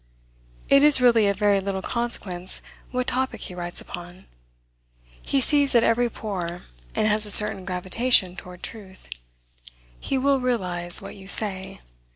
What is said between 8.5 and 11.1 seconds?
truth. He will realize